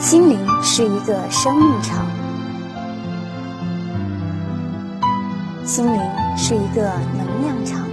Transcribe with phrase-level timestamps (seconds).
[0.00, 2.06] 心灵是一个生命场，
[5.62, 6.00] 心灵
[6.38, 7.86] 是一个能量场。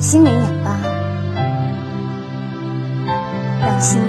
[0.00, 0.78] 心灵氧吧，
[3.60, 4.00] 让心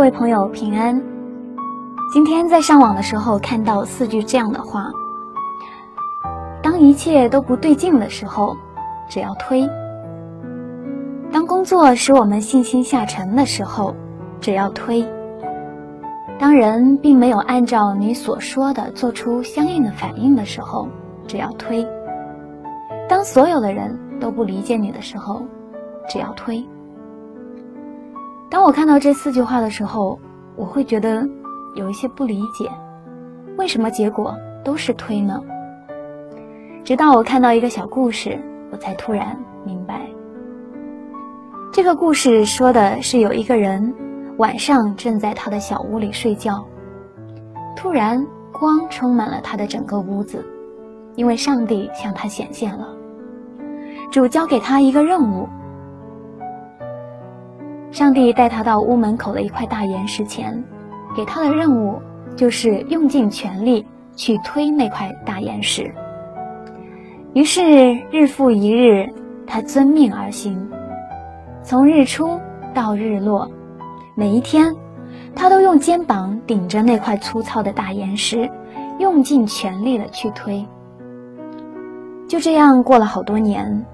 [0.00, 0.98] 各位朋友平安。
[2.10, 4.86] 今天在上网的时候看到四句这样的话：
[6.62, 8.56] 当一切都不对劲的时候，
[9.10, 9.68] 只要推；
[11.30, 13.94] 当工作使我们信心下沉的时候，
[14.40, 15.04] 只要推；
[16.38, 20.88] 当人并没有按照你所说的做出相应的反应的时候，
[21.26, 21.86] 只要推；
[23.06, 25.42] 当所有的人都不理解你的时候，
[26.08, 26.66] 只要推。
[28.50, 30.18] 当我看到这四句话的时候，
[30.56, 31.24] 我会觉得
[31.76, 32.68] 有一些不理解，
[33.56, 34.34] 为什么结果
[34.64, 35.40] 都是推呢？
[36.82, 38.36] 直到我看到一个小故事，
[38.72, 40.04] 我才突然明白。
[41.72, 43.94] 这个故事说的是有一个人
[44.38, 46.66] 晚上正在他的小屋里睡觉，
[47.76, 50.44] 突然光充满了他的整个屋子，
[51.14, 52.88] 因为上帝向他显现了，
[54.10, 55.48] 主交给他一个任务。
[57.90, 60.62] 上帝带他到屋门口的一块大岩石前，
[61.16, 62.00] 给他的任务
[62.36, 63.84] 就是用尽全力
[64.14, 65.92] 去推那块大岩石。
[67.34, 69.08] 于是日复一日，
[69.44, 70.56] 他遵命而行，
[71.64, 72.38] 从日出
[72.72, 73.50] 到日落，
[74.14, 74.72] 每一天，
[75.34, 78.48] 他都用肩膀顶着那块粗糙的大岩石，
[79.00, 80.64] 用尽全力的去推。
[82.28, 83.84] 就这样过了好多年，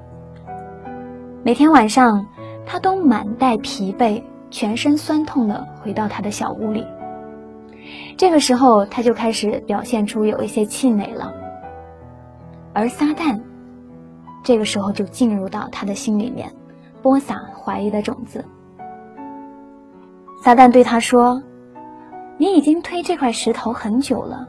[1.42, 2.24] 每天晚上。
[2.66, 6.84] 他都满带疲惫、全身酸痛的回到他的小屋里。
[8.16, 11.32] 这个时候，他就开始表现出有一些气馁了。
[12.72, 13.40] 而撒旦，
[14.42, 16.52] 这个时候就进入到他的心里面，
[17.00, 18.44] 播撒怀疑的种子。
[20.42, 21.40] 撒旦对他说
[22.36, 24.46] ：“你已经推这块石头很久了，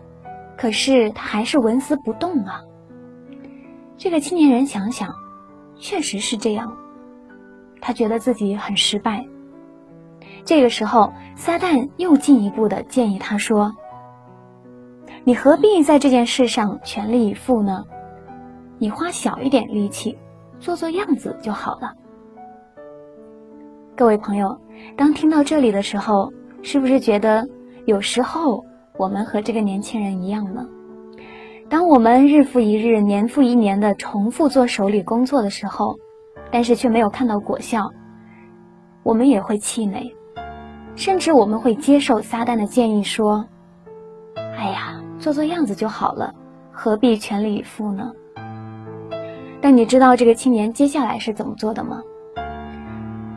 [0.58, 2.62] 可是他还是纹丝不动啊。”
[3.98, 5.08] 这个青年人想想，
[5.78, 6.76] 确实是这样。
[7.82, 9.26] 他觉得自己很失败。
[10.44, 13.76] 这个时候，撒旦又进一步的建议他说
[15.24, 17.84] ：“你何必在这件事上全力以赴呢？
[18.78, 20.18] 你花小一点力气，
[20.60, 21.94] 做做样子就好了。”
[23.96, 24.58] 各位朋友，
[24.96, 27.48] 当听到这里的时候，是不是觉得
[27.86, 28.64] 有时候
[28.96, 30.66] 我们和这个年轻人一样呢？
[31.68, 35.98] 当我们日复一日、年复一年的重复做手里工作的时候，
[36.52, 37.82] 但是却没有看到果效，
[39.04, 40.02] 我们也会气馁，
[40.96, 43.46] 甚至我们会接受撒旦的建议，说
[44.58, 46.34] ：“哎呀，做做样子就好了，
[46.72, 48.04] 何必全力以赴呢？”
[49.60, 52.02] 但你知道这个青年接下来是怎么做的吗？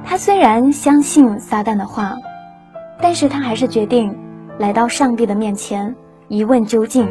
[0.05, 2.15] 他虽然相信撒旦的话，
[3.01, 4.17] 但是他还是决定
[4.59, 5.95] 来到上帝的面前
[6.29, 7.09] 一问究竟。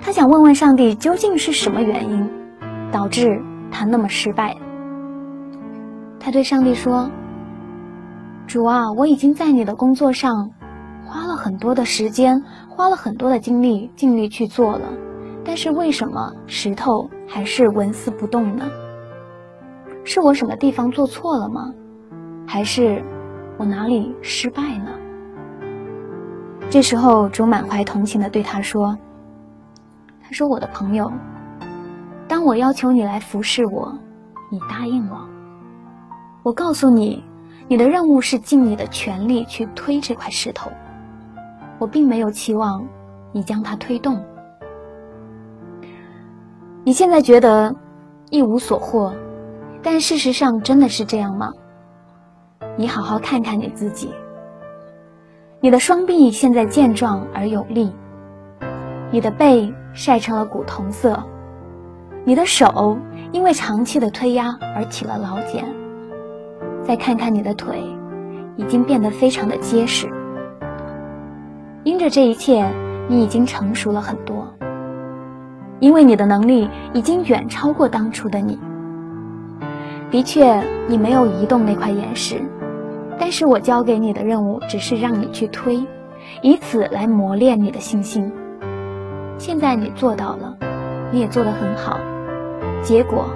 [0.00, 2.28] 他想问问上帝究竟是什么原因
[2.90, 3.40] 导致。
[3.72, 4.54] 他那么失败，
[6.20, 7.10] 他对上帝说
[8.46, 10.50] ：“主啊，我已经在你的工作上
[11.04, 14.88] 花了很多的时间，花了很多的精力，尽力去做了，
[15.42, 18.70] 但是为什么石头还是纹丝不动呢？
[20.04, 21.72] 是我什么地方做错了吗？
[22.46, 23.02] 还是
[23.56, 24.90] 我哪里失败呢？”
[26.70, 28.96] 这时候，主满怀同情的对他说
[30.22, 31.10] ：“他说我的朋友。”
[32.32, 33.94] 当我要求你来服侍我，
[34.48, 35.28] 你答应了。
[36.42, 37.22] 我告诉你，
[37.68, 40.72] 你的任务是尽你的全力去推这块石头。
[41.78, 42.82] 我并没有期望
[43.32, 44.18] 你将它推动。
[46.82, 47.70] 你现在觉得
[48.30, 49.12] 一无所获，
[49.82, 51.52] 但事实上真的是这样吗？
[52.78, 54.10] 你好好看看你自己。
[55.60, 57.92] 你的双臂现在健壮而有力，
[59.10, 61.22] 你的背晒成了古铜色。
[62.24, 62.96] 你的手
[63.32, 65.64] 因为长期的推压而起了老茧，
[66.84, 67.82] 再看看你的腿，
[68.56, 70.08] 已经变得非常的结实。
[71.82, 72.64] 因着这一切，
[73.08, 74.46] 你已经成熟了很多，
[75.80, 78.56] 因为你的能力已经远超过当初的你。
[80.08, 82.40] 的确，你没有移动那块岩石，
[83.18, 85.84] 但是我交给你的任务只是让你去推，
[86.40, 88.30] 以此来磨练你的信心。
[89.38, 90.54] 现在你做到了，
[91.10, 91.98] 你也做得很好，
[92.82, 93.30] 结果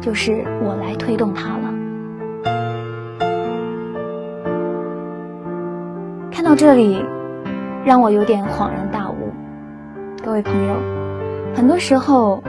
[0.00, 1.72] 就是我来推动它了。
[6.32, 7.02] 看到这里，
[7.84, 9.14] 让我有点恍然大悟。
[10.22, 10.74] 各位朋友，
[11.54, 12.42] 很多时候，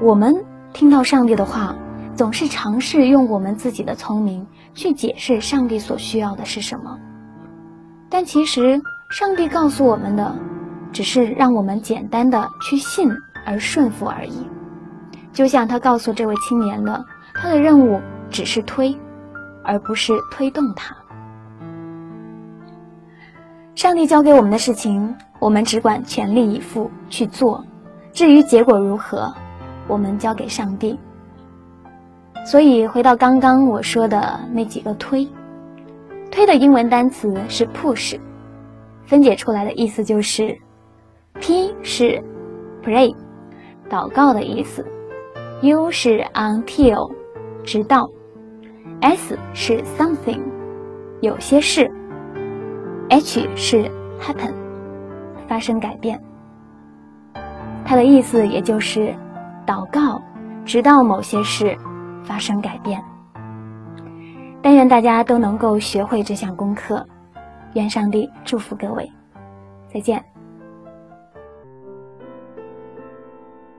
[0.00, 0.34] 我们
[0.74, 1.74] 听到上帝的话，
[2.14, 6.98] 总是尝试用我们自己的聪明去解释上帝所需要的是什么。
[8.10, 8.80] 但其实，
[9.10, 10.34] 上帝告诉我们的，
[10.92, 13.10] 只是让我们简单的去信
[13.46, 14.46] 而顺服而已。
[15.36, 17.04] 就像他告诉这位青年的，
[17.34, 18.00] 他的任务
[18.30, 18.96] 只是推，
[19.62, 20.96] 而不是推动他。
[23.74, 25.14] 上帝交给我们的事情。
[25.38, 27.62] 我们只管全力以赴去做，
[28.10, 29.30] 至于结果如何，
[29.86, 30.98] 我们交给上帝。
[32.46, 35.28] 所以回到刚刚我说的那几个推，
[36.30, 38.18] 推的英文单词是 push，
[39.04, 40.58] 分解出来的意思就是
[41.38, 42.24] ，P 是
[42.82, 43.14] pray，
[43.90, 44.82] 祷告的意思
[45.62, 47.12] ；U 是 until，
[47.64, 48.08] 直到
[49.00, 50.40] ；S 是 something，
[51.20, 51.90] 有些事
[53.08, 54.52] ；H 是 happen。
[55.48, 56.20] 发生改变，
[57.84, 59.14] 它的意思也就是
[59.64, 60.20] 祷告，
[60.64, 61.78] 直到某些事
[62.24, 63.00] 发生改变。
[64.60, 67.06] 但愿大家都能够学会这项功课，
[67.74, 69.08] 愿上帝祝福各位，
[69.94, 70.20] 再见。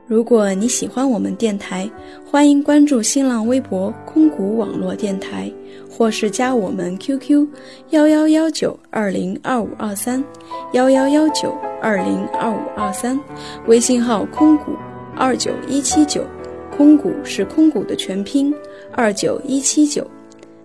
[0.08, 1.90] 如果你喜欢我们电台，
[2.26, 5.52] 欢迎关注新浪微博“空谷网络电台”，
[5.92, 7.46] 或是加我们 QQ：
[7.90, 10.24] 幺幺幺九二零二五二三，
[10.72, 13.20] 幺幺幺九二零二五二三，
[13.66, 14.72] 微信号“空谷
[15.14, 16.24] 二九一七九”，
[16.72, 18.56] 空谷是空谷的全拼，
[18.94, 20.10] 二九一七九，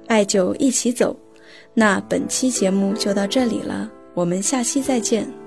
[0.06, 1.16] 爱就一起走。
[1.74, 5.41] 那本期节目就到这里了，我们下期再见。